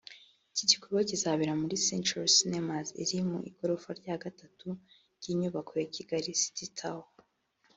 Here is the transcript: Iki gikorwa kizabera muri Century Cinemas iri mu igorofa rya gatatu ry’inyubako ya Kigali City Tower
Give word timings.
Iki 0.51 0.65
gikorwa 0.71 1.01
kizabera 1.09 1.59
muri 1.61 1.75
Century 1.89 2.33
Cinemas 2.37 2.87
iri 3.01 3.17
mu 3.29 3.37
igorofa 3.49 3.89
rya 3.99 4.15
gatatu 4.23 4.67
ry’inyubako 5.19 5.71
ya 5.81 5.87
Kigali 5.95 6.29
City 6.41 6.65
Tower 6.77 7.11